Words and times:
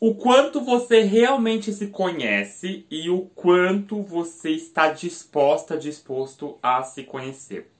o 0.00 0.14
quanto 0.14 0.60
você 0.60 1.02
realmente 1.02 1.72
se 1.72 1.88
conhece 1.88 2.86
e 2.90 3.10
o 3.10 3.22
quanto 3.34 4.00
você 4.02 4.50
está 4.50 4.92
disposta, 4.92 5.76
disposto 5.76 6.56
a 6.62 6.82
se 6.84 7.02
conhecer. 7.02 7.70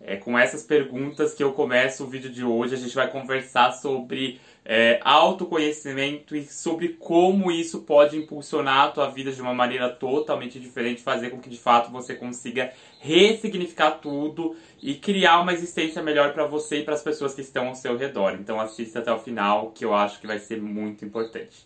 É 0.00 0.16
com 0.16 0.38
essas 0.38 0.62
perguntas 0.62 1.34
que 1.34 1.42
eu 1.42 1.52
começo 1.52 2.04
o 2.04 2.06
vídeo 2.06 2.30
de 2.30 2.44
hoje. 2.44 2.74
A 2.74 2.78
gente 2.78 2.94
vai 2.94 3.10
conversar 3.10 3.72
sobre 3.72 4.38
é, 4.68 4.98
autoconhecimento 5.04 6.34
e 6.34 6.44
sobre 6.44 6.88
como 6.88 7.52
isso 7.52 7.82
pode 7.82 8.18
impulsionar 8.18 8.86
a 8.86 8.90
tua 8.90 9.08
vida 9.08 9.30
de 9.30 9.40
uma 9.40 9.54
maneira 9.54 9.88
totalmente 9.88 10.58
diferente, 10.58 11.02
fazer 11.02 11.30
com 11.30 11.38
que 11.38 11.48
de 11.48 11.58
fato 11.58 11.90
você 11.90 12.16
consiga 12.16 12.72
ressignificar 13.00 13.92
tudo 13.92 14.56
e 14.82 14.94
criar 14.94 15.40
uma 15.40 15.52
existência 15.52 16.02
melhor 16.02 16.32
para 16.32 16.46
você 16.46 16.80
e 16.80 16.84
para 16.84 16.94
as 16.94 17.02
pessoas 17.02 17.32
que 17.32 17.40
estão 17.40 17.68
ao 17.68 17.76
seu 17.76 17.96
redor. 17.96 18.36
Então 18.40 18.60
assista 18.60 18.98
até 18.98 19.12
o 19.12 19.18
final, 19.18 19.70
que 19.70 19.84
eu 19.84 19.94
acho 19.94 20.20
que 20.20 20.26
vai 20.26 20.40
ser 20.40 20.60
muito 20.60 21.04
importante. 21.04 21.64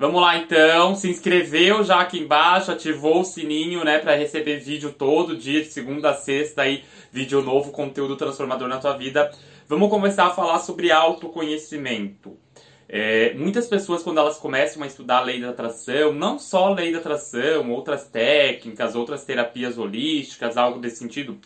Vamos 0.00 0.18
lá 0.18 0.38
então, 0.38 0.94
se 0.94 1.10
inscreveu 1.10 1.84
já 1.84 2.00
aqui 2.00 2.18
embaixo, 2.18 2.72
ativou 2.72 3.20
o 3.20 3.24
sininho, 3.24 3.84
né, 3.84 3.98
para 3.98 4.16
receber 4.16 4.56
vídeo 4.56 4.94
todo 4.96 5.36
dia, 5.36 5.60
de 5.60 5.66
segunda 5.66 6.08
a 6.08 6.14
sexta 6.14 6.62
aí, 6.62 6.84
vídeo 7.12 7.42
novo, 7.42 7.70
conteúdo 7.70 8.16
transformador 8.16 8.66
na 8.66 8.78
tua 8.78 8.96
vida. 8.96 9.30
Vamos 9.68 9.90
começar 9.90 10.24
a 10.24 10.30
falar 10.30 10.60
sobre 10.60 10.90
autoconhecimento. 10.90 12.34
É, 12.88 13.34
muitas 13.34 13.66
pessoas, 13.66 14.02
quando 14.02 14.16
elas 14.16 14.38
começam 14.38 14.82
a 14.82 14.86
estudar 14.86 15.18
a 15.18 15.24
lei 15.24 15.38
da 15.38 15.50
atração, 15.50 16.14
não 16.14 16.38
só 16.38 16.68
a 16.68 16.74
lei 16.74 16.92
da 16.92 16.98
atração, 16.98 17.70
outras 17.70 18.08
técnicas, 18.08 18.96
outras 18.96 19.26
terapias 19.26 19.76
holísticas, 19.76 20.56
algo 20.56 20.80
desse 20.80 20.96
sentido, 20.96 21.38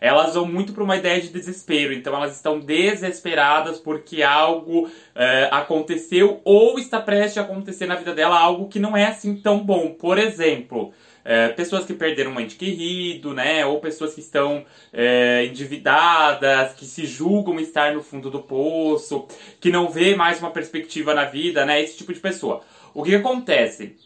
elas 0.00 0.34
vão 0.34 0.46
muito 0.46 0.72
para 0.72 0.82
uma 0.82 0.96
ideia 0.96 1.20
de 1.20 1.28
desespero. 1.28 1.92
Então 1.92 2.14
elas 2.14 2.34
estão 2.34 2.58
desesperadas 2.58 3.78
porque 3.78 4.22
algo 4.22 4.90
é, 5.14 5.48
aconteceu 5.52 6.40
ou 6.44 6.78
está 6.78 7.00
prestes 7.00 7.38
a 7.38 7.42
acontecer 7.42 7.86
na 7.86 7.96
vida 7.96 8.14
dela 8.14 8.38
algo 8.38 8.68
que 8.68 8.78
não 8.78 8.96
é 8.96 9.06
assim 9.06 9.36
tão 9.36 9.58
bom. 9.62 9.90
Por 9.92 10.18
exemplo, 10.18 10.92
é, 11.24 11.48
pessoas 11.48 11.84
que 11.84 11.92
perderam 11.92 12.32
um 12.32 12.40
ente 12.40 12.56
querido, 12.56 13.34
né? 13.34 13.64
Ou 13.66 13.78
pessoas 13.78 14.14
que 14.14 14.20
estão 14.20 14.64
é, 14.92 15.44
endividadas, 15.44 16.72
que 16.72 16.86
se 16.86 17.04
julgam 17.04 17.60
estar 17.60 17.92
no 17.94 18.02
fundo 18.02 18.30
do 18.30 18.42
poço, 18.42 19.26
que 19.60 19.70
não 19.70 19.90
vê 19.90 20.14
mais 20.16 20.38
uma 20.38 20.50
perspectiva 20.50 21.14
na 21.14 21.24
vida, 21.26 21.66
né? 21.66 21.82
Esse 21.82 21.98
tipo 21.98 22.12
de 22.12 22.20
pessoa. 22.20 22.62
O 22.94 23.02
que 23.02 23.14
acontece? 23.14 23.96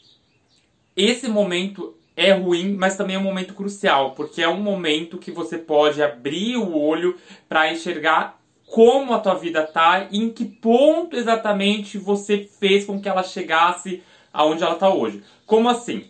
Esse 0.96 1.28
momento 1.28 1.96
é 2.16 2.32
ruim, 2.32 2.74
mas 2.74 2.96
também 2.96 3.16
é 3.16 3.18
um 3.18 3.22
momento 3.22 3.54
crucial, 3.54 4.12
porque 4.12 4.42
é 4.42 4.48
um 4.48 4.60
momento 4.60 5.18
que 5.18 5.30
você 5.30 5.58
pode 5.58 6.02
abrir 6.02 6.56
o 6.56 6.76
olho 6.76 7.16
para 7.48 7.72
enxergar 7.72 8.40
como 8.66 9.12
a 9.12 9.18
tua 9.18 9.34
vida 9.34 9.62
tá 9.62 10.08
e 10.10 10.18
em 10.18 10.30
que 10.30 10.44
ponto 10.44 11.16
exatamente 11.16 11.98
você 11.98 12.48
fez 12.58 12.84
com 12.84 13.00
que 13.00 13.08
ela 13.08 13.22
chegasse 13.22 14.02
aonde 14.32 14.62
ela 14.62 14.74
está 14.74 14.88
hoje. 14.88 15.22
Como 15.46 15.68
assim? 15.68 16.06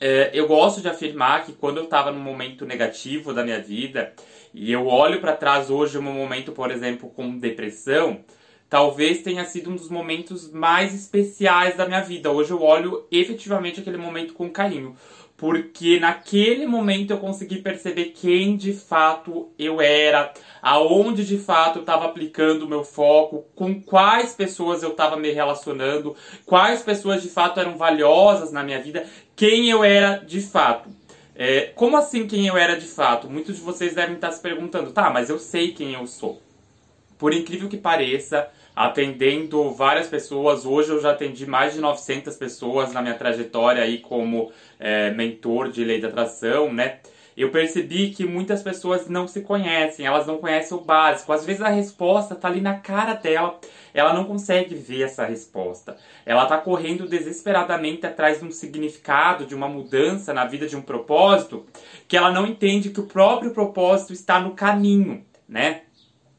É, 0.00 0.30
eu 0.34 0.46
gosto 0.46 0.80
de 0.80 0.88
afirmar 0.88 1.44
que 1.44 1.52
quando 1.52 1.78
eu 1.78 1.84
estava 1.84 2.12
num 2.12 2.20
momento 2.20 2.66
negativo 2.66 3.32
da 3.32 3.42
minha 3.42 3.60
vida 3.60 4.12
e 4.52 4.70
eu 4.70 4.86
olho 4.86 5.20
para 5.20 5.36
trás 5.36 5.70
hoje, 5.70 5.98
um 5.98 6.02
momento, 6.02 6.52
por 6.52 6.70
exemplo, 6.70 7.10
com 7.10 7.38
depressão, 7.38 8.20
talvez 8.68 9.22
tenha 9.22 9.44
sido 9.44 9.70
um 9.70 9.76
dos 9.76 9.88
momentos 9.88 10.50
mais 10.50 10.94
especiais 10.94 11.76
da 11.76 11.86
minha 11.86 12.00
vida. 12.00 12.30
Hoje 12.30 12.50
eu 12.50 12.62
olho 12.62 13.04
efetivamente 13.10 13.80
aquele 13.80 13.96
momento 13.96 14.34
com 14.34 14.50
carinho, 14.50 14.96
porque 15.36 16.00
naquele 16.00 16.66
momento 16.66 17.10
eu 17.10 17.18
consegui 17.18 17.60
perceber 17.60 18.06
quem 18.06 18.56
de 18.56 18.72
fato 18.72 19.50
eu 19.58 19.80
era, 19.80 20.32
aonde 20.62 21.24
de 21.24 21.38
fato 21.38 21.76
eu 21.76 21.80
estava 21.80 22.06
aplicando 22.06 22.62
o 22.62 22.68
meu 22.68 22.82
foco, 22.82 23.44
com 23.54 23.80
quais 23.80 24.32
pessoas 24.32 24.82
eu 24.82 24.90
estava 24.90 25.16
me 25.16 25.30
relacionando, 25.30 26.16
quais 26.44 26.82
pessoas 26.82 27.22
de 27.22 27.28
fato 27.28 27.60
eram 27.60 27.76
valiosas 27.76 28.50
na 28.50 28.62
minha 28.62 28.80
vida, 28.80 29.06
quem 29.34 29.68
eu 29.68 29.84
era 29.84 30.16
de 30.16 30.40
fato. 30.40 30.88
É, 31.38 31.66
como 31.74 31.98
assim 31.98 32.26
quem 32.26 32.46
eu 32.46 32.56
era 32.56 32.80
de 32.80 32.86
fato? 32.86 33.28
Muitos 33.28 33.56
de 33.56 33.62
vocês 33.62 33.94
devem 33.94 34.14
estar 34.14 34.32
se 34.32 34.40
perguntando, 34.40 34.90
tá, 34.90 35.10
mas 35.10 35.28
eu 35.28 35.38
sei 35.38 35.72
quem 35.72 35.92
eu 35.92 36.06
sou. 36.06 36.40
Por 37.18 37.34
incrível 37.34 37.68
que 37.68 37.76
pareça, 37.76 38.48
atendendo 38.76 39.70
várias 39.70 40.06
pessoas. 40.06 40.66
Hoje 40.66 40.90
eu 40.90 41.00
já 41.00 41.12
atendi 41.12 41.46
mais 41.46 41.72
de 41.72 41.80
900 41.80 42.36
pessoas 42.36 42.92
na 42.92 43.00
minha 43.00 43.14
trajetória 43.14 43.82
aí 43.82 43.98
como 43.98 44.52
é, 44.78 45.10
mentor 45.12 45.70
de 45.70 45.82
lei 45.82 45.98
da 45.98 46.08
atração, 46.08 46.70
né? 46.70 46.98
Eu 47.34 47.50
percebi 47.50 48.10
que 48.10 48.24
muitas 48.24 48.62
pessoas 48.62 49.08
não 49.08 49.28
se 49.28 49.42
conhecem, 49.42 50.06
elas 50.06 50.26
não 50.26 50.38
conhecem 50.38 50.76
o 50.76 50.80
básico. 50.80 51.32
Às 51.32 51.44
vezes 51.44 51.60
a 51.60 51.68
resposta 51.68 52.32
está 52.34 52.48
ali 52.48 52.62
na 52.62 52.78
cara 52.78 53.12
dela, 53.12 53.58
ela 53.92 54.14
não 54.14 54.24
consegue 54.24 54.74
ver 54.74 55.02
essa 55.02 55.24
resposta. 55.24 55.96
Ela 56.24 56.44
está 56.44 56.56
correndo 56.56 57.06
desesperadamente 57.06 58.06
atrás 58.06 58.40
de 58.40 58.46
um 58.46 58.50
significado, 58.50 59.44
de 59.44 59.54
uma 59.54 59.68
mudança 59.68 60.32
na 60.32 60.46
vida, 60.46 60.66
de 60.66 60.76
um 60.76 60.82
propósito, 60.82 61.66
que 62.08 62.16
ela 62.16 62.30
não 62.30 62.46
entende 62.46 62.90
que 62.90 63.00
o 63.00 63.06
próprio 63.06 63.52
propósito 63.52 64.14
está 64.14 64.40
no 64.40 64.52
caminho, 64.52 65.22
né? 65.46 65.82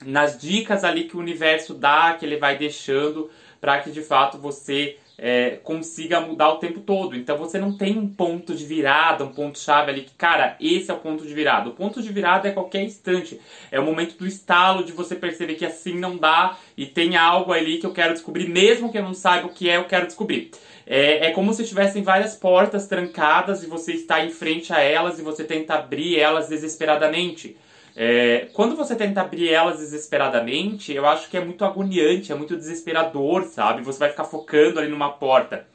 Nas 0.06 0.38
dicas 0.38 0.84
ali 0.84 1.06
que 1.06 1.18
o 1.18 1.20
universo 1.20 1.74
dá, 1.74 2.16
que 2.18 2.26
ele 2.26 2.38
vai 2.38 2.58
deixando 2.58 3.30
para 3.60 3.80
que 3.80 3.90
de 3.90 4.02
fato 4.02 4.38
você 4.38 4.98
é, 5.18 5.58
consiga 5.64 6.22
mudar 6.22 6.50
o 6.50 6.58
tempo 6.58 6.80
todo. 6.82 7.16
Então 7.16 7.38
você 7.38 7.58
não 7.58 7.76
tem 7.76 7.98
um 7.98 8.08
ponto 8.08 8.54
de 8.54 8.66
virada, 8.66 9.24
um 9.24 9.34
ponto 9.34 9.58
chave 9.58 9.92
ali 9.92 10.02
que, 10.02 10.14
cara, 10.14 10.56
esse 10.62 10.92
é 10.92 10.94
o 10.94 11.00
ponto 11.00 11.26
de 11.26 11.34
virada. 11.34 11.70
O 11.70 11.74
ponto 11.74 12.02
de 12.02 12.12
virada 12.12 12.48
é 12.48 12.52
qualquer 12.52 12.84
instante. 12.84 13.40
É 13.72 13.80
o 13.80 13.84
momento 13.84 14.16
do 14.18 14.28
estalo 14.28 14.84
de 14.84 14.92
você 14.92 15.16
perceber 15.16 15.56
que 15.56 15.66
assim 15.66 15.96
não 15.96 16.18
dá 16.18 16.58
e 16.78 16.86
tem 16.86 17.16
algo 17.18 17.52
ali 17.52 17.80
que 17.80 17.86
eu 17.86 17.94
quero 17.94 18.14
descobrir, 18.14 18.48
mesmo 18.48 18.92
que 18.92 18.98
eu 18.98 19.04
não 19.04 19.14
saiba 19.14 19.48
o 19.48 19.54
que 19.54 19.70
é, 19.70 19.78
eu 19.78 19.86
quero 19.86 20.06
descobrir. 20.06 20.52
É, 20.86 21.28
é 21.28 21.32
como 21.32 21.54
se 21.54 21.66
tivessem 21.66 22.04
várias 22.04 22.36
portas 22.36 22.88
trancadas 22.88 23.64
e 23.64 23.68
você 23.68 23.94
está 23.94 24.24
em 24.24 24.30
frente 24.30 24.72
a 24.72 24.80
elas 24.80 25.20
e 25.20 25.24
você 25.24 25.44
tenta 25.44 25.74
abrir 25.74 26.18
elas 26.18 26.48
desesperadamente. 26.48 27.58
É, 28.00 28.50
quando 28.54 28.76
você 28.76 28.96
tenta 28.96 29.22
abrir 29.22 29.52
elas 29.52 29.80
desesperadamente, 29.80 30.94
eu 30.94 31.08
acho 31.08 31.28
que 31.32 31.36
é 31.36 31.44
muito 31.44 31.66
agoniante, 31.66 32.32
é 32.32 32.36
muito 32.36 32.56
desesperador, 32.56 33.46
sabe? 33.46 33.82
Você 33.82 33.98
vai 33.98 34.12
ficar 34.12 34.26
focando 34.26 34.80
ali 34.80 34.88
numa 34.88 35.14
porta. 35.14 35.66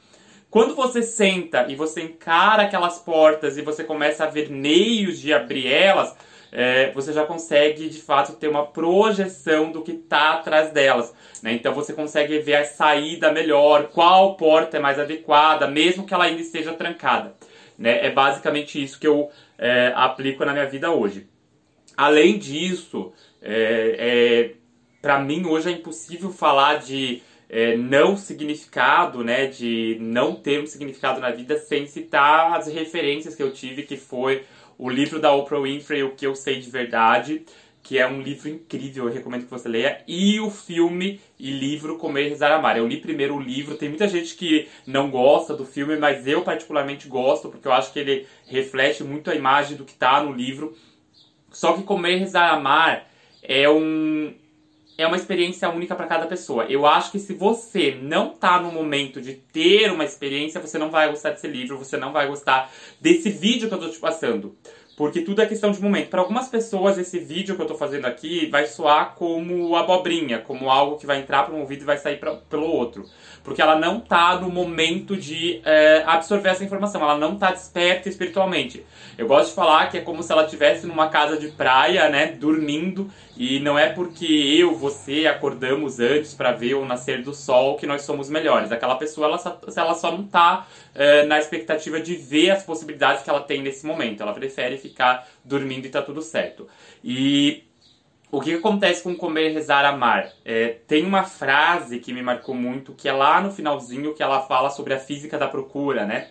Quando 0.49 0.77
você 0.77 1.03
senta 1.03 1.66
e 1.69 1.75
você 1.75 2.00
encara 2.03 2.62
aquelas 2.62 3.00
portas 3.00 3.59
e 3.59 3.62
você 3.62 3.82
começa 3.82 4.22
a 4.22 4.28
ver 4.28 4.49
meios 4.50 5.19
de 5.19 5.32
abrir 5.32 5.66
elas, 5.66 6.16
é, 6.53 6.93
você 6.93 7.12
já 7.12 7.27
consegue 7.27 7.88
de 7.88 8.00
fato 8.00 8.34
ter 8.34 8.47
uma 8.47 8.66
projeção 8.66 9.72
do 9.72 9.82
que 9.82 9.91
está 9.91 10.34
atrás 10.34 10.71
delas. 10.71 11.12
Né? 11.43 11.55
Então 11.55 11.75
você 11.75 11.93
consegue 11.93 12.38
ver 12.38 12.55
a 12.55 12.65
saída 12.65 13.32
melhor, 13.32 13.88
qual 13.88 14.37
porta 14.37 14.77
é 14.77 14.81
mais 14.81 14.97
adequada, 15.00 15.66
mesmo 15.66 16.06
que 16.06 16.15
ela 16.15 16.27
ainda 16.27 16.41
esteja 16.41 16.72
trancada. 16.72 17.34
Né? 17.77 18.06
É 18.06 18.11
basicamente 18.11 18.81
isso 18.81 19.00
que 19.00 19.09
eu 19.09 19.28
é, 19.59 19.93
aplico 19.97 20.44
na 20.44 20.53
minha 20.53 20.66
vida 20.66 20.88
hoje. 20.93 21.31
Além 21.97 22.38
disso, 22.38 23.12
é, 23.41 23.97
é 23.98 24.62
para 25.00 25.19
mim 25.19 25.44
hoje 25.47 25.69
é 25.69 25.72
impossível 25.72 26.30
falar 26.30 26.76
de 26.76 27.20
é, 27.48 27.76
não 27.76 28.16
significado, 28.16 29.22
né, 29.22 29.47
de 29.47 29.98
não 30.00 30.34
ter 30.34 30.62
um 30.62 30.66
significado 30.66 31.20
na 31.20 31.31
vida 31.31 31.58
sem 31.58 31.86
citar 31.86 32.56
as 32.56 32.66
referências 32.66 33.34
que 33.34 33.42
eu 33.42 33.52
tive, 33.52 33.82
que 33.82 33.97
foi 33.97 34.44
o 34.78 34.88
livro 34.88 35.20
da 35.20 35.32
Oprah 35.32 35.60
Winfrey, 35.60 36.02
O 36.02 36.12
Que 36.12 36.26
Eu 36.26 36.34
Sei 36.34 36.60
de 36.60 36.70
Verdade, 36.70 37.44
que 37.82 37.98
é 37.98 38.06
um 38.06 38.22
livro 38.22 38.48
incrível, 38.48 39.06
eu 39.06 39.12
recomendo 39.12 39.44
que 39.44 39.50
você 39.50 39.69
leia, 39.69 40.02
e 40.06 40.38
o 40.41 40.50
filme 40.50 41.20
e 41.38 41.50
livro 41.50 41.98
Comer, 41.98 42.28
Rezar, 42.28 42.52
Amar. 42.52 42.76
Eu 42.76 42.87
li 42.87 42.99
primeiro 42.99 43.34
o 43.34 43.40
livro, 43.40 43.76
tem 43.76 43.88
muita 43.88 44.06
gente 44.06 44.37
que 44.37 44.69
não 44.87 45.11
gosta 45.11 45.55
do 45.55 45.67
filme, 45.67 45.96
mas 45.96 46.26
eu 46.26 46.43
particularmente 46.43 47.08
gosto, 47.08 47.49
porque 47.49 47.67
eu 47.67 47.72
acho 47.72 47.93
que 47.93 47.99
ele 47.99 48.26
reflete 48.46 49.02
muito 49.02 49.31
a 49.31 49.34
imagem 49.34 49.76
do 49.76 49.84
que 49.84 49.93
está 49.93 50.22
no 50.22 50.32
livro, 50.32 50.76
só 51.52 51.75
que 51.75 51.82
comer, 51.82 52.16
rezar, 52.16 52.52
amar 52.52 53.08
é 53.43 53.69
um 53.69 54.34
é 54.99 55.06
uma 55.06 55.16
experiência 55.16 55.69
única 55.70 55.94
para 55.94 56.06
cada 56.06 56.26
pessoa. 56.26 56.64
Eu 56.64 56.87
acho 56.87 57.10
que 57.10 57.19
se 57.19 57.32
você 57.32 57.99
não 58.00 58.31
tá 58.31 58.60
no 58.60 58.70
momento 58.70 59.20
de 59.20 59.34
ter 59.34 59.90
uma 59.90 60.04
experiência, 60.04 60.60
você 60.60 60.78
não 60.78 60.90
vai 60.90 61.08
gostar 61.08 61.31
desse 61.31 61.49
livro, 61.49 61.78
você 61.78 61.96
não 61.96 62.12
vai 62.12 62.26
gostar 62.28 62.70
desse 63.00 63.31
vídeo 63.31 63.69
que 63.69 63.75
eu 63.75 63.81
tô 63.81 63.88
te 63.88 63.99
passando. 63.99 64.54
Porque 64.97 65.23
tudo 65.23 65.41
é 65.41 65.47
questão 65.47 65.73
de 65.73 65.81
momento. 65.81 66.11
Para 66.11 66.21
algumas 66.21 66.49
pessoas, 66.49 66.99
esse 66.99 67.19
vídeo 67.19 67.56
que 67.56 67.62
eu 67.62 67.67
tô 67.67 67.75
fazendo 67.75 68.05
aqui 68.05 68.47
vai 68.47 68.67
soar 68.67 69.15
como 69.15 69.75
abobrinha, 69.75 70.39
como 70.39 70.71
algo 70.71 70.99
que 70.99 71.06
vai 71.06 71.19
entrar 71.19 71.44
para 71.44 71.55
um 71.55 71.61
ouvido 71.61 71.83
e 71.83 71.85
vai 71.87 71.97
sair 71.97 72.19
pra, 72.19 72.35
pelo 72.35 72.67
outro. 72.67 73.05
Porque 73.43 73.62
ela 73.62 73.77
não 73.77 73.99
tá 73.99 74.39
no 74.39 74.50
momento 74.50 75.17
de 75.17 75.61
é, 75.65 76.03
absorver 76.06 76.50
essa 76.50 76.65
informação, 76.65 77.03
ela 77.03 77.17
não 77.17 77.37
tá 77.37 77.50
desperta 77.50 78.09
espiritualmente. 78.09 78.85
Eu 79.17 79.27
gosto 79.27 79.49
de 79.49 79.55
falar 79.55 79.89
que 79.89 79.99
é 79.99 80.00
como 80.00 80.23
se 80.23 80.31
ela 80.31 80.44
estivesse 80.44 80.87
numa 80.87 81.09
casa 81.09 81.37
de 81.39 81.49
praia, 81.49 82.09
né, 82.09 82.27
dormindo, 82.39 83.11
E 83.37 83.58
não 83.61 83.79
é 83.79 83.88
porque 83.88 84.26
eu, 84.26 84.75
você 84.75 85.26
acordamos 85.26 85.99
antes 85.99 86.34
para 86.34 86.52
ver 86.52 86.75
o 86.75 86.84
nascer 86.84 87.23
do 87.23 87.32
sol 87.32 87.76
que 87.76 87.87
nós 87.87 88.02
somos 88.02 88.29
melhores. 88.29 88.70
Aquela 88.70 88.96
pessoa 88.96 89.26
ela 89.26 89.38
só, 89.38 89.58
ela 89.75 89.94
só 89.94 90.12
não 90.12 90.25
está 90.25 90.67
é, 90.94 91.25
na 91.25 91.38
expectativa 91.38 91.99
de 91.99 92.14
ver 92.14 92.50
as 92.50 92.62
possibilidades 92.62 93.23
que 93.23 93.31
ela 93.31 93.40
tem 93.40 93.62
nesse 93.62 93.87
momento. 93.87 94.23
Ela 94.23 94.34
prefere 94.34 94.76
ficar 94.76 95.26
dormindo 95.43 95.87
e 95.87 95.90
tá 95.90 96.02
tudo 96.02 96.20
certo. 96.20 96.69
E 97.02 97.64
o 98.31 98.38
que 98.38 98.55
acontece 98.55 99.02
com 99.02 99.17
comer, 99.17 99.52
rezar, 99.52 99.87
amar? 99.87 100.31
É, 100.44 100.76
tem 100.87 101.05
uma 101.05 101.25
frase 101.25 102.00
que 102.00 102.12
me 102.12 102.23
marcou 102.23 102.55
muito, 102.55 102.93
que 102.93 103.08
é 103.08 103.12
lá 103.12 103.40
no 103.40 103.50
finalzinho 103.50 104.14
que 104.14 104.23
ela 104.23 104.43
fala 104.43 104.69
sobre 104.69 104.93
a 104.93 104.99
física 104.99 105.38
da 105.38 105.49
procura, 105.49 106.05
né? 106.05 106.29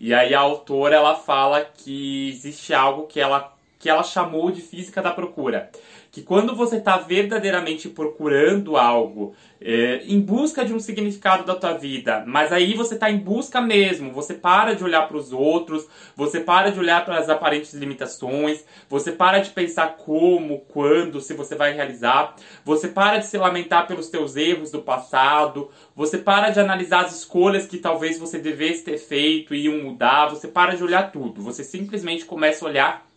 E 0.00 0.14
aí 0.14 0.32
a 0.34 0.40
autora 0.40 0.96
ela 0.96 1.14
fala 1.14 1.62
que 1.62 2.30
existe 2.30 2.72
algo 2.72 3.06
que 3.06 3.20
ela, 3.20 3.54
que 3.78 3.90
ela 3.90 4.02
chamou 4.02 4.50
de 4.50 4.62
física 4.62 5.02
da 5.02 5.10
procura 5.10 5.70
que 6.10 6.22
quando 6.22 6.54
você 6.54 6.76
está 6.76 6.96
verdadeiramente 6.96 7.88
procurando 7.88 8.76
algo 8.76 9.34
é, 9.60 10.02
em 10.04 10.20
busca 10.20 10.64
de 10.64 10.72
um 10.72 10.78
significado 10.78 11.44
da 11.44 11.54
tua 11.54 11.74
vida, 11.74 12.24
mas 12.26 12.52
aí 12.52 12.74
você 12.74 12.94
está 12.94 13.10
em 13.10 13.18
busca 13.18 13.60
mesmo, 13.60 14.12
você 14.12 14.34
para 14.34 14.74
de 14.74 14.84
olhar 14.84 15.06
para 15.08 15.16
os 15.16 15.32
outros, 15.32 15.86
você 16.16 16.40
para 16.40 16.70
de 16.70 16.78
olhar 16.78 17.04
para 17.04 17.18
as 17.18 17.28
aparentes 17.28 17.74
limitações, 17.74 18.64
você 18.88 19.12
para 19.12 19.40
de 19.40 19.50
pensar 19.50 19.96
como, 19.96 20.60
quando, 20.68 21.20
se 21.20 21.34
você 21.34 21.54
vai 21.54 21.72
realizar, 21.72 22.36
você 22.64 22.88
para 22.88 23.18
de 23.18 23.26
se 23.26 23.36
lamentar 23.36 23.86
pelos 23.86 24.08
teus 24.08 24.36
erros 24.36 24.70
do 24.70 24.80
passado, 24.80 25.70
você 25.94 26.16
para 26.16 26.50
de 26.50 26.60
analisar 26.60 27.04
as 27.04 27.16
escolhas 27.16 27.66
que 27.66 27.78
talvez 27.78 28.18
você 28.18 28.38
devesse 28.38 28.84
ter 28.84 28.98
feito 28.98 29.54
e 29.54 29.66
iam 29.66 29.82
mudar, 29.82 30.28
você 30.28 30.48
para 30.48 30.76
de 30.76 30.84
olhar 30.84 31.10
tudo, 31.10 31.42
você 31.42 31.64
simplesmente 31.64 32.24
começa 32.24 32.64
a 32.64 32.68
olhar 32.68 33.07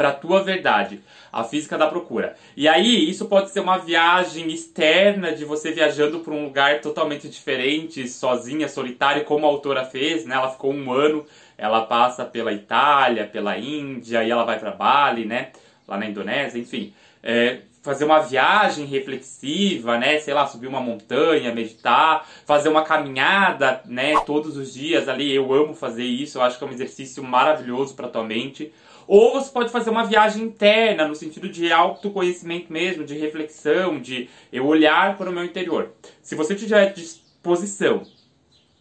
para 0.00 0.08
a 0.08 0.12
tua 0.14 0.42
verdade, 0.42 0.98
a 1.30 1.44
física 1.44 1.76
da 1.76 1.86
procura. 1.86 2.34
E 2.56 2.66
aí, 2.66 3.10
isso 3.10 3.26
pode 3.26 3.50
ser 3.50 3.60
uma 3.60 3.76
viagem 3.76 4.50
externa 4.50 5.30
de 5.30 5.44
você 5.44 5.72
viajando 5.72 6.20
para 6.20 6.32
um 6.32 6.44
lugar 6.44 6.80
totalmente 6.80 7.28
diferente, 7.28 8.08
sozinha, 8.08 8.66
solitária, 8.66 9.24
como 9.24 9.44
a 9.44 9.50
autora 9.50 9.84
fez, 9.84 10.24
né? 10.24 10.36
Ela 10.36 10.48
ficou 10.48 10.72
um 10.72 10.90
ano, 10.90 11.26
ela 11.58 11.82
passa 11.82 12.24
pela 12.24 12.50
Itália, 12.50 13.26
pela 13.26 13.58
Índia, 13.58 14.24
e 14.24 14.30
ela 14.30 14.44
vai 14.44 14.58
para 14.58 14.70
Bali, 14.70 15.26
né? 15.26 15.50
Lá 15.86 15.98
na 15.98 16.06
Indonésia, 16.06 16.58
enfim. 16.58 16.94
É, 17.22 17.58
fazer 17.82 18.04
uma 18.04 18.20
viagem 18.20 18.84
reflexiva, 18.84 19.98
né? 19.98 20.18
Sei 20.18 20.34
lá, 20.34 20.46
subir 20.46 20.66
uma 20.66 20.80
montanha, 20.80 21.54
meditar, 21.54 22.28
fazer 22.44 22.68
uma 22.68 22.82
caminhada, 22.82 23.82
né? 23.86 24.14
Todos 24.26 24.56
os 24.56 24.72
dias 24.72 25.08
ali. 25.08 25.34
Eu 25.34 25.52
amo 25.52 25.74
fazer 25.74 26.04
isso, 26.04 26.38
eu 26.38 26.42
acho 26.42 26.58
que 26.58 26.64
é 26.64 26.66
um 26.66 26.72
exercício 26.72 27.22
maravilhoso 27.22 27.94
para 27.94 28.08
tua 28.08 28.24
mente. 28.24 28.72
Ou 29.06 29.32
você 29.32 29.50
pode 29.50 29.72
fazer 29.72 29.90
uma 29.90 30.04
viagem 30.04 30.44
interna, 30.44 31.08
no 31.08 31.16
sentido 31.16 31.48
de 31.48 31.72
autoconhecimento 31.72 32.72
mesmo, 32.72 33.04
de 33.04 33.18
reflexão, 33.18 33.98
de 33.98 34.28
eu 34.52 34.66
olhar 34.66 35.16
para 35.16 35.28
o 35.28 35.32
meu 35.32 35.44
interior. 35.44 35.90
Se 36.22 36.34
você 36.36 36.54
tiver 36.54 36.92
disposição 36.92 38.02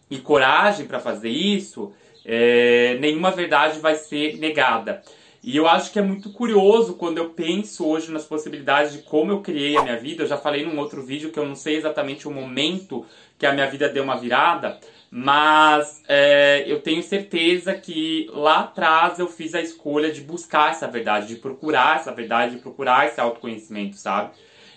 e 0.08 0.20
coragem 0.20 0.86
para 0.86 1.00
fazer 1.00 1.30
isso, 1.30 1.92
é, 2.26 2.98
nenhuma 3.00 3.32
verdade 3.32 3.80
vai 3.80 3.96
ser 3.96 4.38
negada. 4.38 5.02
E 5.50 5.58
eu 5.58 5.68
acho 5.68 5.92
que 5.92 5.98
é 5.98 6.02
muito 6.04 6.30
curioso 6.30 6.94
quando 6.94 7.18
eu 7.18 7.32
penso 7.32 7.84
hoje 7.84 8.12
nas 8.12 8.24
possibilidades 8.24 8.94
de 8.94 9.00
como 9.00 9.32
eu 9.32 9.42
criei 9.42 9.76
a 9.76 9.82
minha 9.82 9.98
vida. 9.98 10.22
Eu 10.22 10.28
já 10.28 10.38
falei 10.38 10.64
num 10.64 10.78
outro 10.78 11.02
vídeo 11.02 11.32
que 11.32 11.40
eu 11.40 11.46
não 11.48 11.56
sei 11.56 11.76
exatamente 11.76 12.28
o 12.28 12.32
momento 12.32 13.04
que 13.36 13.48
a 13.48 13.52
minha 13.52 13.66
vida 13.66 13.90
deu 13.90 14.04
uma 14.04 14.16
virada, 14.16 14.80
mas 15.10 16.04
é, 16.08 16.66
eu 16.68 16.82
tenho 16.82 17.02
certeza 17.02 17.74
que 17.74 18.30
lá 18.32 18.60
atrás 18.60 19.18
eu 19.18 19.28
fiz 19.28 19.56
a 19.56 19.60
escolha 19.60 20.12
de 20.12 20.22
buscar 20.22 20.70
essa 20.70 20.88
verdade, 20.88 21.30
de 21.30 21.38
procurar 21.38 21.96
essa 21.96 22.12
verdade, 22.12 22.58
de 22.58 22.62
procurar 22.62 23.08
esse 23.08 23.20
autoconhecimento, 23.20 23.98
sabe? 23.98 24.30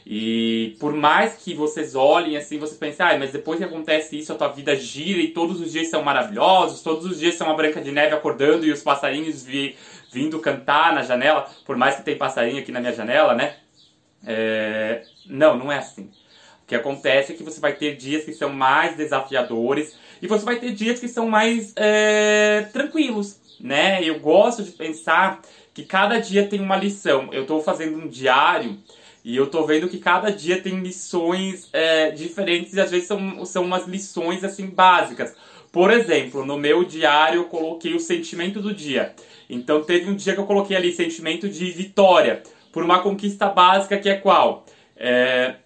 E 0.06 0.76
por 0.80 0.92
mais 0.92 1.34
que 1.34 1.54
vocês 1.54 1.94
olhem 1.94 2.36
assim, 2.36 2.58
vocês 2.58 2.78
pensem, 2.78 3.06
ah, 3.06 3.16
mas 3.18 3.30
depois 3.30 3.58
que 3.58 3.64
acontece 3.64 4.18
isso, 4.18 4.32
a 4.32 4.36
tua 4.36 4.48
vida 4.48 4.74
gira 4.74 5.20
e 5.20 5.28
todos 5.28 5.60
os 5.60 5.70
dias 5.70 5.88
são 5.88 6.02
maravilhosos, 6.02 6.82
todos 6.82 7.06
os 7.06 7.20
dias 7.20 7.36
são 7.36 7.46
uma 7.46 7.56
branca 7.56 7.80
de 7.80 7.92
neve 7.92 8.14
acordando 8.14 8.66
e 8.66 8.72
os 8.72 8.82
passarinhos 8.82 9.44
vi, 9.44 9.76
vindo 10.12 10.38
cantar 10.38 10.92
na 10.92 11.02
janela, 11.02 11.50
por 11.64 11.76
mais 11.76 11.96
que 11.96 12.02
tem 12.02 12.16
passarinho 12.16 12.60
aqui 12.60 12.70
na 12.70 12.80
minha 12.80 12.92
janela, 12.92 13.34
né? 13.34 13.56
É... 14.26 15.02
Não, 15.26 15.56
não 15.56 15.72
é 15.72 15.78
assim. 15.78 16.10
O 16.62 16.66
que 16.66 16.74
acontece 16.74 17.32
é 17.32 17.34
que 17.34 17.42
você 17.42 17.60
vai 17.60 17.72
ter 17.72 17.96
dias 17.96 18.24
que 18.24 18.32
são 18.32 18.50
mais 18.50 18.96
desafiadores 18.96 19.96
e 20.20 20.26
você 20.26 20.44
vai 20.44 20.56
ter 20.56 20.72
dias 20.72 21.00
que 21.00 21.08
são 21.08 21.28
mais 21.28 21.72
é, 21.74 22.68
tranquilos, 22.72 23.40
né? 23.58 24.02
Eu 24.04 24.20
gosto 24.20 24.62
de 24.62 24.70
pensar 24.70 25.42
que 25.74 25.84
cada 25.84 26.20
dia 26.20 26.46
tem 26.46 26.60
uma 26.60 26.76
lição. 26.76 27.28
Eu 27.32 27.42
estou 27.42 27.60
fazendo 27.60 27.98
um 27.98 28.06
diário 28.06 28.78
e 29.24 29.36
eu 29.36 29.44
estou 29.44 29.66
vendo 29.66 29.88
que 29.88 29.98
cada 29.98 30.30
dia 30.30 30.60
tem 30.60 30.78
lições 30.78 31.68
é, 31.72 32.10
diferentes 32.10 32.74
e 32.74 32.80
às 32.80 32.90
vezes 32.90 33.08
são, 33.08 33.44
são 33.44 33.64
umas 33.64 33.86
lições 33.86 34.44
assim 34.44 34.66
básicas. 34.66 35.34
Por 35.72 35.90
exemplo, 35.90 36.44
no 36.44 36.58
meu 36.58 36.84
diário 36.84 37.40
eu 37.40 37.44
coloquei 37.44 37.94
o 37.94 38.00
sentimento 38.00 38.60
do 38.60 38.74
dia. 38.74 39.14
Então 39.48 39.82
teve 39.82 40.10
um 40.10 40.14
dia 40.14 40.34
que 40.34 40.40
eu 40.40 40.46
coloquei 40.46 40.76
ali 40.76 40.92
sentimento 40.92 41.48
de 41.48 41.70
vitória 41.70 42.42
por 42.70 42.84
uma 42.84 43.00
conquista 43.00 43.48
básica 43.48 43.98
que 43.98 44.08
é 44.08 44.16
qual? 44.16 44.66
É, 44.94 45.56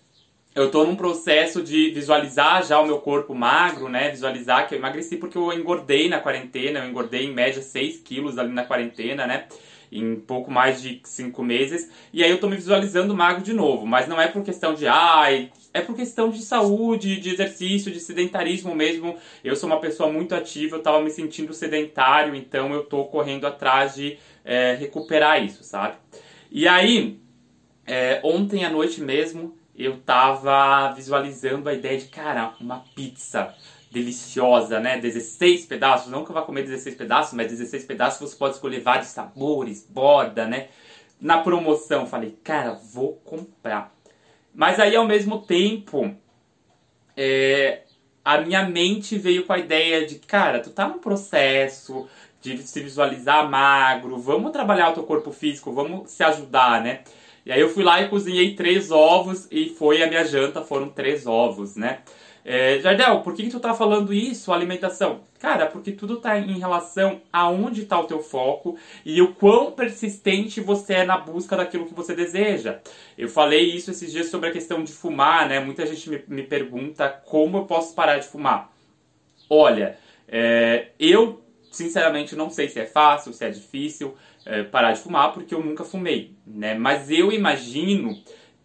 eu 0.55 0.71
tô 0.71 0.85
num 0.85 0.97
processo 0.97 1.61
de 1.63 1.91
visualizar 1.91 2.65
já 2.65 2.81
o 2.81 2.87
meu 2.87 2.99
corpo 2.99 3.35
magro, 3.35 3.89
né? 3.89 4.11
Visualizar 4.11 4.69
que 4.69 4.75
eu 4.75 4.79
emagreci 4.79 5.17
porque 5.17 5.37
eu 5.37 5.53
engordei 5.53 6.09
na 6.09 6.21
quarentena, 6.21 6.79
eu 6.79 6.89
engordei 6.89 7.27
em 7.27 7.35
média 7.35 7.61
6 7.61 7.99
quilos 7.99 8.39
ali 8.39 8.53
na 8.53 8.65
quarentena, 8.65 9.27
né? 9.27 9.47
Em 9.91 10.17
pouco 10.17 10.51
mais 10.51 10.83
de 10.83 11.01
5 11.05 11.43
meses. 11.43 11.91
E 12.13 12.23
aí 12.25 12.31
eu 12.31 12.39
tô 12.39 12.49
me 12.49 12.57
visualizando 12.57 13.15
magro 13.15 13.43
de 13.43 13.53
novo. 13.53 13.87
Mas 13.87 14.09
não 14.09 14.21
é 14.21 14.29
por 14.29 14.43
questão 14.43 14.75
de, 14.75 14.87
ai, 14.87 15.51
é 15.73 15.81
por 15.81 15.95
questão 15.95 16.31
de 16.31 16.43
saúde, 16.43 17.21
de 17.21 17.31
exercício, 17.31 17.93
de 17.93 18.01
sedentarismo 18.01 18.75
mesmo. 18.75 19.17
Eu 19.45 19.55
sou 19.55 19.69
uma 19.69 19.81
pessoa 19.81 20.11
muito 20.11 20.35
ativa, 20.35 20.77
eu 20.77 20.83
tava 20.83 21.03
me 21.03 21.11
sentindo 21.11 21.53
sedentário, 21.53 22.35
então 22.35 22.73
eu 22.73 22.85
tô 22.85 23.05
correndo 23.05 23.47
atrás 23.47 23.95
de 23.95 24.19
é, 24.45 24.75
recuperar 24.75 25.45
isso, 25.45 25.63
sabe? 25.63 25.97
E 26.51 26.67
aí, 26.67 27.19
é, 27.87 28.21
ontem 28.25 28.65
à 28.65 28.71
noite 28.71 29.01
mesmo, 29.01 29.57
eu 29.77 29.99
tava 29.99 30.93
visualizando 30.93 31.69
a 31.69 31.75
ideia 31.75 31.99
de, 31.99 32.07
cara, 32.07 32.55
uma 32.61 32.83
pizza 32.95 33.55
deliciosa, 33.97 34.79
né? 34.79 34.99
16 34.99 35.65
pedaços, 35.65 36.11
não 36.11 36.23
que 36.23 36.31
eu 36.31 36.35
vá 36.35 36.43
comer 36.43 36.63
16 36.63 36.97
pedaços, 36.97 37.33
mas 37.33 37.49
16 37.49 37.85
pedaços 37.87 38.21
você 38.21 38.37
pode 38.37 38.55
escolher 38.55 38.81
vários 38.81 39.09
sabores, 39.09 39.87
borda, 39.89 40.47
né? 40.47 40.69
Na 41.19 41.39
promoção, 41.39 42.07
falei, 42.07 42.37
cara, 42.45 42.75
vou 42.75 43.15
comprar. 43.25 43.95
Mas 44.55 44.79
aí 44.79 44.95
ao 44.95 45.07
mesmo 45.07 45.41
tempo, 45.41 46.15
é, 47.17 47.85
a 48.23 48.39
minha 48.39 48.69
mente 48.69 49.17
veio 49.17 49.47
com 49.47 49.55
a 49.55 49.59
ideia 49.59 50.07
de, 50.07 50.17
cara, 50.17 50.61
tu 50.61 50.71
tá 50.71 50.87
num 50.87 50.99
processo 50.99 52.07
de 52.43 52.59
se 52.59 52.81
visualizar 52.83 53.49
magro, 53.49 54.19
vamos 54.19 54.53
trabalhar 54.53 54.91
o 54.91 54.95
teu 54.95 55.05
corpo 55.05 55.33
físico, 55.33 55.73
vamos 55.73 56.11
se 56.11 56.23
ajudar, 56.23 56.83
né? 56.83 57.01
E 57.47 57.53
aí 57.53 57.61
eu 57.61 57.71
fui 57.71 57.83
lá 57.83 58.03
e 58.03 58.11
cozinhei 58.11 58.55
três 58.55 58.91
ovos 58.91 59.49
e 59.51 59.71
foi 59.71 60.03
a 60.03 60.07
minha 60.07 60.25
janta, 60.25 60.61
foram 60.61 60.91
três 60.91 61.27
ovos, 61.27 61.77
né? 61.77 62.01
É, 62.49 62.79
Jardel, 62.79 63.23
por 63.23 63.35
que, 63.35 63.43
que 63.43 63.51
tu 63.51 63.59
tá 63.59 63.75
falando 63.75 64.15
isso, 64.15 64.53
alimentação? 64.53 65.23
Cara, 65.41 65.67
porque 65.67 65.91
tudo 65.91 66.19
tá 66.19 66.39
em 66.39 66.61
relação 66.61 67.21
a 67.33 67.51
onde 67.51 67.87
tá 67.87 67.99
o 67.99 68.05
teu 68.05 68.21
foco 68.21 68.79
e 69.05 69.21
o 69.21 69.35
quão 69.35 69.73
persistente 69.73 70.61
você 70.61 70.95
é 70.95 71.05
na 71.05 71.19
busca 71.19 71.57
daquilo 71.57 71.87
que 71.87 71.93
você 71.93 72.15
deseja. 72.15 72.79
Eu 73.19 73.29
falei 73.29 73.75
isso 73.75 73.91
esses 73.91 74.13
dias 74.13 74.29
sobre 74.29 74.49
a 74.49 74.53
questão 74.53 74.85
de 74.85 74.93
fumar, 74.93 75.49
né? 75.49 75.59
Muita 75.59 75.85
gente 75.87 76.09
me, 76.09 76.23
me 76.29 76.45
pergunta 76.45 77.09
como 77.09 77.57
eu 77.59 77.65
posso 77.65 77.97
parar 77.97 78.19
de 78.19 78.29
fumar. 78.29 78.73
Olha, 79.51 79.99
é, 80.29 80.91
eu 81.01 81.43
sinceramente 81.73 82.37
não 82.37 82.49
sei 82.49 82.69
se 82.69 82.79
é 82.79 82.87
fácil, 82.87 83.33
se 83.33 83.45
é 83.45 83.51
difícil 83.51 84.15
é, 84.45 84.63
parar 84.63 84.93
de 84.93 85.01
fumar, 85.01 85.33
porque 85.33 85.53
eu 85.53 85.65
nunca 85.65 85.83
fumei, 85.83 86.37
né? 86.47 86.75
Mas 86.75 87.11
eu 87.11 87.33
imagino 87.33 88.17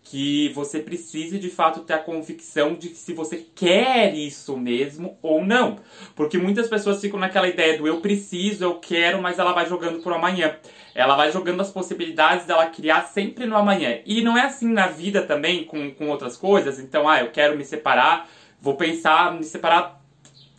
que 0.03 0.49
você 0.49 0.79
precise 0.79 1.39
de 1.39 1.49
fato 1.49 1.81
ter 1.81 1.93
a 1.93 1.99
convicção 1.99 2.73
de 2.73 2.89
que 2.89 2.97
se 2.97 3.13
você 3.13 3.45
quer 3.55 4.13
isso 4.13 4.57
mesmo 4.57 5.17
ou 5.21 5.45
não. 5.45 5.77
Porque 6.15 6.37
muitas 6.37 6.67
pessoas 6.67 6.99
ficam 6.99 7.19
naquela 7.19 7.47
ideia 7.47 7.77
do 7.77 7.87
eu 7.87 8.01
preciso, 8.01 8.63
eu 8.63 8.75
quero, 8.75 9.21
mas 9.21 9.39
ela 9.39 9.53
vai 9.53 9.67
jogando 9.67 10.01
por 10.01 10.11
amanhã. 10.11 10.55
Ela 10.93 11.15
vai 11.15 11.31
jogando 11.31 11.61
as 11.61 11.71
possibilidades 11.71 12.45
dela 12.45 12.65
criar 12.65 13.03
sempre 13.03 13.45
no 13.45 13.55
amanhã. 13.55 13.99
E 14.05 14.21
não 14.21 14.37
é 14.37 14.41
assim 14.41 14.67
na 14.71 14.87
vida 14.87 15.21
também, 15.21 15.63
com, 15.63 15.91
com 15.91 16.09
outras 16.09 16.35
coisas. 16.35 16.79
Então, 16.79 17.07
ah, 17.07 17.21
eu 17.21 17.31
quero 17.31 17.57
me 17.57 17.63
separar, 17.63 18.29
vou 18.59 18.75
pensar 18.75 19.33
me 19.33 19.43
separar 19.43 20.01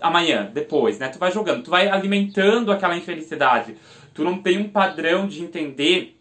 amanhã, 0.00 0.50
depois, 0.52 0.98
né? 0.98 1.08
Tu 1.08 1.18
vai 1.18 1.30
jogando, 1.30 1.64
tu 1.64 1.70
vai 1.70 1.88
alimentando 1.88 2.72
aquela 2.72 2.96
infelicidade 2.96 3.76
tu 4.14 4.24
não 4.24 4.38
tem 4.38 4.58
um 4.58 4.68
padrão 4.68 5.26
de 5.26 5.42
entender 5.42 6.18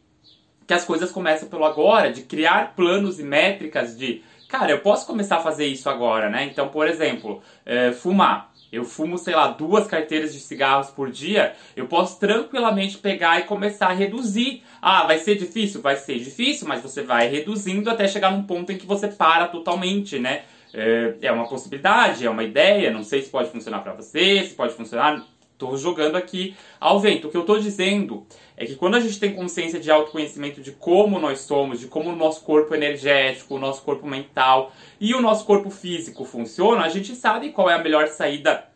que 0.71 0.75
as 0.75 0.85
coisas 0.85 1.11
começam 1.11 1.49
pelo 1.49 1.65
agora, 1.65 2.13
de 2.13 2.21
criar 2.21 2.73
planos 2.77 3.19
e 3.19 3.23
métricas 3.23 3.97
de, 3.97 4.23
cara, 4.47 4.71
eu 4.71 4.79
posso 4.79 5.05
começar 5.05 5.35
a 5.35 5.41
fazer 5.41 5.65
isso 5.65 5.89
agora, 5.89 6.29
né? 6.29 6.45
Então, 6.45 6.69
por 6.69 6.87
exemplo, 6.87 7.41
é, 7.65 7.91
fumar. 7.91 8.49
eu 8.71 8.85
fumo, 8.85 9.17
sei 9.17 9.35
lá, 9.35 9.49
duas 9.49 9.85
carteiras 9.85 10.33
de 10.33 10.39
cigarros 10.39 10.89
por 10.89 11.11
dia, 11.11 11.55
eu 11.75 11.87
posso 11.87 12.17
tranquilamente 12.21 12.97
pegar 12.97 13.37
e 13.41 13.43
começar 13.43 13.87
a 13.87 13.93
reduzir. 13.93 14.63
Ah, 14.81 15.03
vai 15.03 15.19
ser 15.19 15.35
difícil? 15.35 15.81
Vai 15.81 15.97
ser 15.97 16.17
difícil, 16.19 16.65
mas 16.65 16.81
você 16.81 17.03
vai 17.03 17.27
reduzindo 17.27 17.89
até 17.89 18.07
chegar 18.07 18.31
num 18.31 18.43
ponto 18.43 18.71
em 18.71 18.77
que 18.77 18.85
você 18.85 19.09
para 19.09 19.47
totalmente, 19.47 20.19
né? 20.19 20.43
É, 20.73 21.15
é 21.23 21.31
uma 21.33 21.49
possibilidade, 21.49 22.25
é 22.25 22.29
uma 22.29 22.45
ideia, 22.45 22.91
não 22.91 23.03
sei 23.03 23.21
se 23.21 23.29
pode 23.29 23.49
funcionar 23.49 23.79
para 23.79 23.91
você, 23.91 24.45
se 24.45 24.53
pode 24.53 24.73
funcionar. 24.73 25.21
Tô 25.61 25.77
jogando 25.77 26.15
aqui 26.15 26.55
ao 26.79 26.99
vento. 26.99 27.27
O 27.27 27.29
que 27.29 27.37
eu 27.37 27.45
tô 27.45 27.55
dizendo 27.59 28.25
é 28.57 28.65
que 28.65 28.75
quando 28.75 28.95
a 28.95 28.99
gente 28.99 29.19
tem 29.19 29.35
consciência 29.35 29.79
de 29.79 29.91
autoconhecimento 29.91 30.59
de 30.59 30.71
como 30.71 31.19
nós 31.19 31.41
somos, 31.41 31.79
de 31.79 31.85
como 31.85 32.09
o 32.09 32.15
nosso 32.15 32.43
corpo 32.43 32.73
energético, 32.73 33.53
o 33.53 33.59
nosso 33.59 33.83
corpo 33.83 34.07
mental 34.07 34.71
e 34.99 35.13
o 35.13 35.21
nosso 35.21 35.45
corpo 35.45 35.69
físico 35.69 36.25
funcionam, 36.25 36.81
a 36.81 36.89
gente 36.89 37.15
sabe 37.15 37.51
qual 37.51 37.69
é 37.69 37.75
a 37.75 37.83
melhor 37.83 38.07
saída 38.07 38.70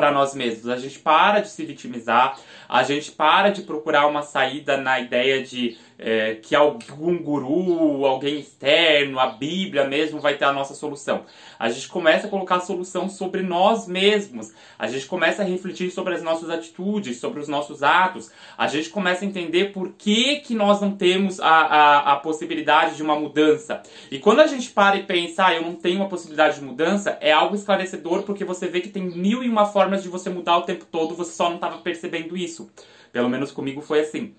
para 0.00 0.10
nós 0.10 0.34
mesmos. 0.34 0.66
A 0.70 0.78
gente 0.78 0.98
para 0.98 1.40
de 1.40 1.50
se 1.50 1.62
vitimizar, 1.62 2.38
a 2.66 2.82
gente 2.82 3.12
para 3.12 3.50
de 3.50 3.60
procurar 3.60 4.06
uma 4.06 4.22
saída 4.22 4.78
na 4.78 4.98
ideia 4.98 5.42
de 5.42 5.76
é, 5.98 6.36
que 6.36 6.56
algum 6.56 7.22
guru, 7.22 8.06
alguém 8.06 8.38
externo, 8.38 9.20
a 9.20 9.26
Bíblia 9.26 9.86
mesmo 9.86 10.18
vai 10.18 10.38
ter 10.38 10.46
a 10.46 10.52
nossa 10.52 10.72
solução. 10.72 11.24
A 11.58 11.68
gente 11.68 11.88
começa 11.88 12.26
a 12.26 12.30
colocar 12.30 12.56
a 12.56 12.60
solução 12.60 13.10
sobre 13.10 13.42
nós 13.42 13.86
mesmos. 13.86 14.50
A 14.78 14.86
gente 14.86 15.04
começa 15.04 15.42
a 15.42 15.44
refletir 15.44 15.90
sobre 15.90 16.14
as 16.14 16.22
nossas 16.22 16.48
atitudes, 16.48 17.18
sobre 17.18 17.38
os 17.38 17.48
nossos 17.48 17.82
atos. 17.82 18.30
A 18.56 18.66
gente 18.66 18.88
começa 18.88 19.26
a 19.26 19.28
entender 19.28 19.72
por 19.72 19.92
que, 19.92 20.36
que 20.36 20.54
nós 20.54 20.80
não 20.80 20.92
temos 20.92 21.38
a, 21.38 21.46
a, 21.46 22.12
a 22.12 22.16
possibilidade 22.16 22.96
de 22.96 23.02
uma 23.02 23.14
mudança. 23.14 23.82
E 24.10 24.18
quando 24.18 24.40
a 24.40 24.46
gente 24.46 24.70
para 24.70 24.96
e 24.96 25.02
pensa, 25.02 25.46
ah, 25.46 25.54
eu 25.54 25.62
não 25.62 25.74
tenho 25.74 25.96
uma 25.96 26.08
possibilidade 26.08 26.58
de 26.58 26.64
mudança, 26.64 27.18
é 27.20 27.30
algo 27.30 27.54
esclarecedor 27.54 28.22
porque 28.22 28.44
você 28.44 28.68
vê 28.68 28.80
que 28.80 28.88
tem 28.88 29.02
mil 29.02 29.42
e 29.42 29.48
uma 29.50 29.66
formas 29.66 29.89
de 29.98 30.08
você 30.08 30.30
mudar 30.30 30.58
o 30.58 30.62
tempo 30.62 30.84
todo, 30.84 31.14
você 31.14 31.32
só 31.32 31.48
não 31.48 31.56
estava 31.56 31.78
percebendo 31.78 32.36
isso. 32.36 32.70
Pelo 33.12 33.28
menos 33.28 33.50
comigo 33.50 33.80
foi 33.80 34.00
assim. 34.00 34.34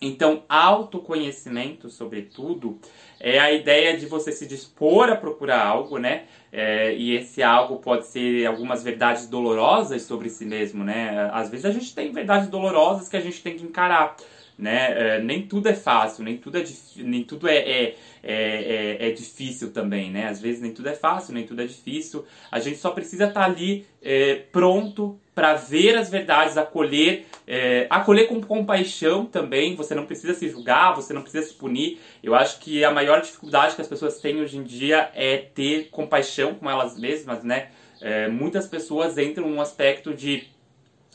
Então, 0.00 0.44
autoconhecimento, 0.48 1.90
sobretudo, 1.90 2.78
é 3.18 3.38
a 3.38 3.52
ideia 3.52 3.96
de 3.98 4.06
você 4.06 4.30
se 4.30 4.46
dispor 4.46 5.10
a 5.10 5.16
procurar 5.16 5.66
algo, 5.66 5.98
né? 5.98 6.24
É, 6.52 6.94
e 6.94 7.16
esse 7.16 7.42
algo 7.42 7.78
pode 7.78 8.06
ser 8.06 8.46
algumas 8.46 8.82
verdades 8.82 9.26
dolorosas 9.26 10.02
sobre 10.02 10.30
si 10.30 10.44
mesmo, 10.44 10.84
né? 10.84 11.28
Às 11.32 11.50
vezes 11.50 11.66
a 11.66 11.72
gente 11.72 11.92
tem 11.94 12.12
verdades 12.12 12.48
dolorosas 12.48 13.08
que 13.08 13.16
a 13.16 13.20
gente 13.20 13.42
tem 13.42 13.56
que 13.56 13.64
encarar, 13.64 14.16
né? 14.58 15.16
É, 15.16 15.22
nem 15.22 15.42
tudo 15.42 15.68
é 15.68 15.74
fácil, 15.74 16.24
nem 16.24 16.36
tudo 16.36 16.58
é, 16.58 16.64
nem 16.96 17.22
tudo 17.22 17.46
é, 17.48 17.56
é, 17.56 17.94
é, 18.22 19.08
é, 19.08 19.10
difícil 19.12 19.72
também, 19.72 20.10
né? 20.10 20.26
Às 20.26 20.40
vezes 20.40 20.60
nem 20.60 20.74
tudo 20.74 20.88
é 20.88 20.94
fácil, 20.94 21.32
nem 21.32 21.46
tudo 21.46 21.62
é 21.62 21.66
difícil. 21.66 22.26
A 22.50 22.58
gente 22.58 22.78
só 22.78 22.90
precisa 22.90 23.26
estar 23.26 23.40
tá 23.40 23.46
ali 23.46 23.86
é, 24.02 24.34
pronto 24.50 25.18
para 25.32 25.54
ver 25.54 25.96
as 25.96 26.10
verdades, 26.10 26.56
acolher, 26.56 27.26
é, 27.46 27.86
acolher 27.88 28.26
com 28.26 28.40
compaixão 28.40 29.24
também. 29.24 29.76
Você 29.76 29.94
não 29.94 30.04
precisa 30.04 30.34
se 30.34 30.48
julgar, 30.48 30.96
você 30.96 31.12
não 31.12 31.22
precisa 31.22 31.46
se 31.46 31.54
punir. 31.54 32.00
Eu 32.20 32.34
acho 32.34 32.58
que 32.58 32.84
a 32.84 32.90
maior 32.90 33.20
dificuldade 33.20 33.76
que 33.76 33.80
as 33.80 33.86
pessoas 33.86 34.20
têm 34.20 34.40
hoje 34.40 34.58
em 34.58 34.64
dia 34.64 35.08
é 35.14 35.36
ter 35.36 35.88
compaixão 35.90 36.56
com 36.56 36.68
elas 36.68 36.98
mesmas, 36.98 37.44
né? 37.44 37.68
É, 38.00 38.26
muitas 38.28 38.66
pessoas 38.66 39.16
entram 39.18 39.48
num 39.48 39.60
aspecto 39.60 40.12
de 40.12 40.48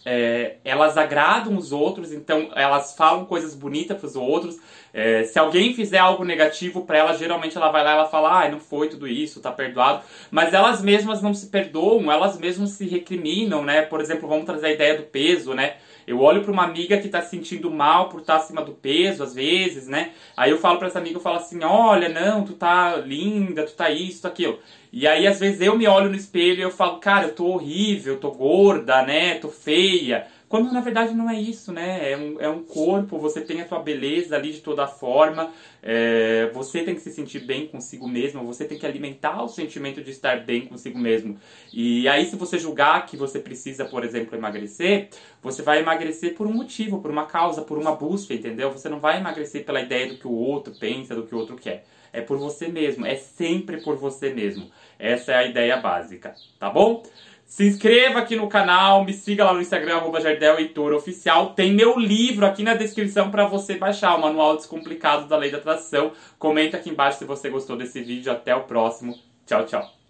é, 0.06 0.58
elas 0.66 0.98
agradam 0.98 1.56
os 1.56 1.72
outros, 1.72 2.12
então 2.12 2.52
elas 2.56 2.94
falam 2.96 3.26
coisas 3.26 3.56
bonitas 3.56 3.98
para 3.98 4.08
os 4.08 4.16
outros. 4.16 4.58
É, 4.94 5.24
se 5.24 5.40
alguém 5.40 5.74
fizer 5.74 5.98
algo 5.98 6.24
negativo 6.24 6.86
para 6.86 6.98
ela, 6.98 7.18
geralmente 7.18 7.58
ela 7.58 7.72
vai 7.72 7.84
lá 7.84 7.92
e 7.92 7.94
ela 7.94 8.10
fala: 8.10 8.44
ah, 8.44 8.50
não 8.50 8.60
foi 8.60 8.90
tudo 8.90 9.08
isso, 9.08 9.40
tá 9.40 9.52
perdoado. 9.52 10.04
Mas 10.30 10.54
elas 10.54 10.82
mesmas 10.82 11.22
não 11.22 11.34
se 11.34 11.48
perdoam, 11.48 12.12
elas 12.12 12.38
mesmas 12.38 12.72
se 12.72 12.86
recriminam, 12.86 13.64
né? 13.64 13.82
Por 13.82 14.02
exemplo, 14.02 14.28
vamos 14.28 14.46
trazer 14.46 14.68
a 14.68 14.72
ideia 14.72 14.98
do 14.98 15.04
peso, 15.04 15.54
né? 15.54 15.78
Eu 16.08 16.20
olho 16.20 16.42
para 16.42 16.52
uma 16.52 16.64
amiga 16.64 16.98
que 16.98 17.08
está 17.08 17.22
se 17.22 17.30
sentindo 17.30 17.70
mal 17.72 18.10
por 18.10 18.22
estar 18.22 18.38
tá 18.38 18.44
acima 18.44 18.62
do 18.62 18.74
peso, 18.74 19.24
às 19.24 19.34
vezes, 19.34 19.88
né? 19.88 20.12
Aí 20.36 20.52
eu 20.52 20.58
falo 20.58 20.78
para 20.78 20.88
essa 20.88 21.00
amiga, 21.00 21.18
eu 21.18 21.22
falo 21.22 21.38
assim: 21.38 21.64
olha, 21.64 22.10
não, 22.10 22.44
tu 22.44 22.54
tá 22.54 22.96
linda, 22.98 23.64
tu 23.64 23.74
tá 23.74 23.90
isso, 23.90 24.22
tu 24.22 24.28
aquilo. 24.28 24.60
E 24.92 25.08
aí, 25.08 25.26
às 25.26 25.40
vezes, 25.40 25.60
eu 25.60 25.76
me 25.76 25.88
olho 25.88 26.10
no 26.10 26.16
espelho 26.16 26.60
e 26.60 26.62
eu 26.62 26.70
falo, 26.70 27.00
cara, 27.00 27.26
eu 27.26 27.34
tô 27.34 27.48
horrível, 27.48 28.20
tô 28.20 28.30
gorda, 28.32 29.04
né? 29.04 29.36
Tô 29.40 29.50
feia. 29.50 30.28
Quando 30.54 30.72
na 30.72 30.82
verdade 30.82 31.16
não 31.16 31.28
é 31.28 31.36
isso, 31.36 31.74
né? 31.74 32.12
É 32.12 32.16
um, 32.16 32.40
é 32.40 32.48
um 32.48 32.62
corpo, 32.62 33.18
você 33.18 33.42
tem 33.42 33.60
a 33.62 33.68
sua 33.68 33.80
beleza 33.80 34.36
ali 34.36 34.52
de 34.52 34.62
toda 34.62 34.86
forma, 34.86 35.52
é, 35.82 36.52
você 36.54 36.84
tem 36.84 36.94
que 36.94 37.02
se 37.02 37.10
sentir 37.10 37.40
bem 37.40 37.66
consigo 37.66 38.08
mesmo, 38.08 38.46
você 38.46 38.64
tem 38.64 38.78
que 38.78 38.86
alimentar 38.86 39.42
o 39.42 39.48
sentimento 39.48 40.04
de 40.04 40.12
estar 40.12 40.42
bem 40.46 40.68
consigo 40.68 41.00
mesmo. 41.00 41.40
E 41.74 42.08
aí, 42.08 42.28
se 42.28 42.36
você 42.36 42.60
julgar 42.60 43.08
que 43.08 43.18
você 43.18 43.40
precisa, 43.40 43.84
por 43.84 44.04
exemplo, 44.04 44.38
emagrecer, 44.38 45.10
você 45.42 45.64
vai 45.64 45.80
emagrecer 45.80 46.36
por 46.36 46.46
um 46.46 46.54
motivo, 46.54 47.02
por 47.02 47.10
uma 47.10 47.26
causa, 47.26 47.64
por 47.64 47.80
uma 47.80 47.96
busca, 47.96 48.32
entendeu? 48.32 48.70
Você 48.70 48.88
não 48.88 49.00
vai 49.00 49.18
emagrecer 49.18 49.66
pela 49.66 49.82
ideia 49.82 50.06
do 50.06 50.20
que 50.20 50.28
o 50.28 50.34
outro 50.34 50.72
pensa, 50.80 51.16
do 51.16 51.24
que 51.26 51.34
o 51.34 51.40
outro 51.40 51.56
quer 51.56 51.84
é 52.14 52.22
por 52.22 52.38
você 52.38 52.68
mesmo, 52.68 53.06
é 53.06 53.16
sempre 53.16 53.82
por 53.82 53.98
você 53.98 54.32
mesmo. 54.32 54.70
Essa 55.00 55.32
é 55.32 55.36
a 55.36 55.44
ideia 55.46 55.78
básica, 55.78 56.36
tá 56.60 56.70
bom? 56.70 57.02
Se 57.46 57.68
inscreva 57.68 58.20
aqui 58.20 58.36
no 58.36 58.48
canal, 58.50 59.06
me 59.06 59.14
siga 59.14 59.46
lá 59.46 59.54
no 59.54 59.62
Instagram, 59.62 59.98
arroba 59.98 60.20
Jardel 60.20 60.58
Heitor 60.58 60.94
Oficial. 60.94 61.54
Tem 61.54 61.72
meu 61.72 62.00
livro 62.00 62.46
aqui 62.46 62.64
na 62.64 62.74
descrição 62.74 63.30
para 63.30 63.46
você 63.46 63.76
baixar, 63.76 64.16
o 64.16 64.22
Manual 64.22 64.58
Descomplicado 64.58 65.28
da 65.28 65.38
Lei 65.38 65.52
da 65.52 65.60
Atração. 65.60 66.14
Comenta 66.40 66.78
aqui 66.78 66.90
embaixo 66.90 67.20
se 67.20 67.26
você 67.26 67.50
gostou 67.50 67.78
desse 67.78 68.02
vídeo. 68.02 68.32
Até 68.32 68.56
o 68.56 68.64
próximo. 68.64 69.18
Tchau, 69.46 69.66
tchau. 69.66 70.03